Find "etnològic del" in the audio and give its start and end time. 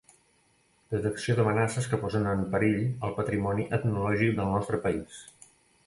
3.79-4.53